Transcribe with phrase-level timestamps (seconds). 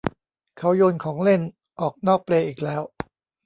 [0.57, 1.41] เขาโยนของเล่น
[1.79, 2.81] ออกนอกเปลอีกแล้ว